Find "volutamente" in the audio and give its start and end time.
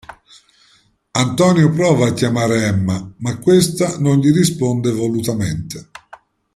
4.91-5.91